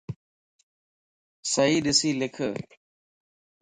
صحيح 1.51 1.77
ڏسي 1.85 2.11
لک 2.19 2.37